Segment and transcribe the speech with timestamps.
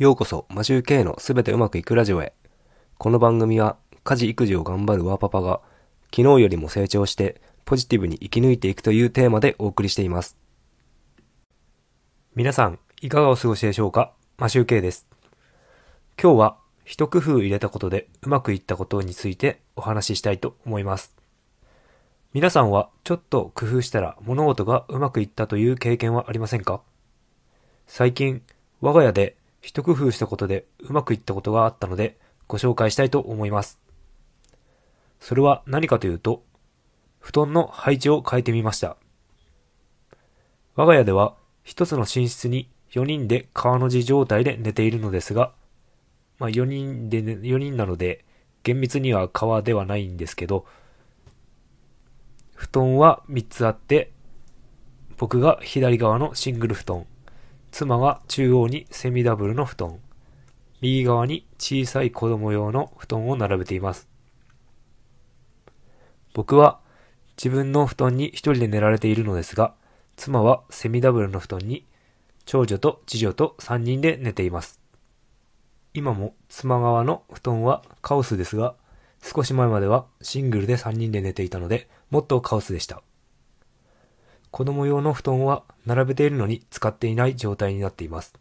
[0.00, 2.32] ようこそ、マジュー K のすべてうまくいくラジオへ。
[2.96, 5.60] この番組は、家事育児を頑張るワーパパが、
[6.04, 10.38] 昨日よりも成長して、ポジティブに生き抜いていくというテーマでお送りしています。
[12.34, 14.14] 皆さん、いかがお過ごしでしょうか？
[14.38, 15.06] マシュー K です。
[16.18, 16.56] 今日は、
[16.86, 21.14] 一工夫入れたことでうまくいったことについてお話ししたいと思います。
[22.32, 26.80] 皆さんは、ちょっと工夫したら物事がうまくいったという経験はありませんか？
[27.86, 28.40] 最近、
[28.80, 33.78] 我が家で一工夫したことでうまくいったことがあったのでご紹介したいと思います。
[35.20, 36.42] それは何かというと、
[37.18, 38.96] 布団の配置を変えてみました。
[40.74, 45.52] 我が家では一つの寝室に4人で川の字状態で寝ているのですが、
[46.38, 48.24] まあ4人で、ね、4人なので
[48.62, 50.66] 厳密には川ではないんですけど、
[52.54, 54.10] 布団は3つあって、
[55.16, 57.06] 僕が左側のシングル布団、
[57.70, 60.00] 妻が中央にセミダブルの布団、
[60.80, 64.08] 右側に小さい子供用の布団を並べています。
[66.34, 66.80] 僕は
[67.36, 69.74] 自分の布団に一人で寝られているのですが、
[70.16, 71.86] 妻はセミダブルの布団に
[72.44, 74.80] 長女と次女と3人で寝ています。
[75.92, 78.74] 今も妻側の布団はカオスですが、
[79.22, 83.02] 少し前まではシングルで3人で寝ていたので、もっとカオスでした。
[84.50, 88.34] 子供用の布団は並べているのに使っていない状態になっています。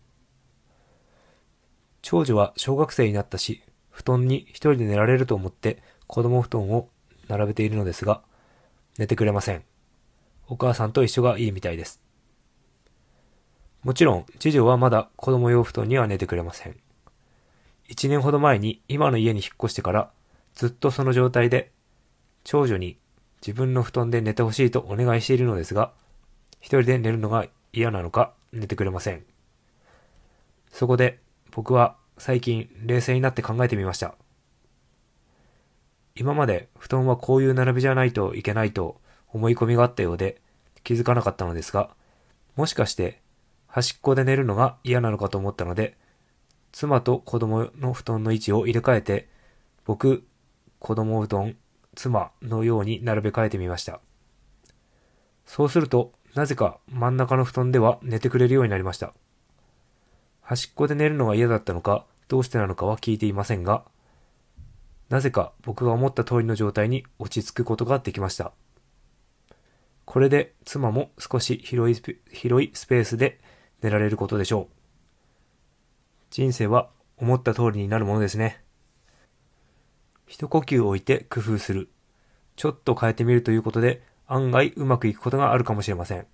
[2.01, 6.89] 長女は小学生になったし、布団に一人で寝られると思って子供布団を
[7.27, 8.21] 並べているのですが、
[8.97, 9.63] 寝てくれません。
[10.47, 12.01] お母さんと一緒がいいみたいです。
[13.83, 16.75] もちろん、次女はまだ子供用布団には寝てくれません。
[17.87, 20.11] 一年ほど前に今の家に引っ越してから、
[20.53, 21.71] ずっとその状態で、
[22.43, 22.97] 長女に
[23.41, 25.93] 自分の布団で寝てほしいとお願いしているのですが、
[26.59, 29.23] 一人で寝るのが嫌なのか寝てくれません。
[30.71, 31.19] そこで
[31.51, 34.15] 僕は最近冷静になって考えてみました。
[36.15, 40.41] 今まで布団はこういう並びじゃないといけないと思い込みがあったようで
[40.83, 41.91] 気づかなかったのですが、
[42.55, 43.21] もしかして
[43.67, 45.95] 端っこで寝るのが嫌なのかと思ったので、
[46.71, 49.29] 妻と子供の布団の位置を入れ替えて、
[49.85, 50.25] 僕、
[50.79, 51.55] 子供布団、
[51.99, 53.99] 妻のように並べ替えてみました。
[55.45, 59.13] そうすると、なぜか真ん中の布団では寝てくれるようになりました。
[60.39, 63.83] 端っこで寝るのが嫌だったのか、どうしてなのかは聞いていませんが、
[65.09, 68.53] なぜか僕が思った通りの状態に落ち着くことができました。
[70.05, 73.41] これで妻も少し広いスペ広いスペースで
[73.81, 74.75] 寝られることでしょう。
[76.29, 78.63] 人生は思った通りになるものですね。
[80.29, 81.89] 一呼吸置いて工夫する。
[82.55, 86.27] ちょっと変えてみるということで案外うまくいくことがあるかもしれません。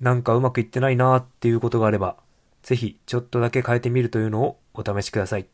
[0.00, 2.16] なんかうまくいってないなーっていうことがあれば、
[2.62, 5.46] ぜひちょっとだけ変えてみるというのをお試しください。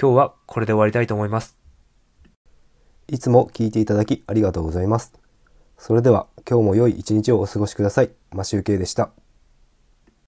[0.00, 1.58] 今日はこれで終わりたいと思います。
[3.08, 5.12] いつも聞いていただきありがとうございます。
[5.76, 8.10] それでは今日も良い一日をお過ごしください。
[8.30, 9.10] マシュウケイでした。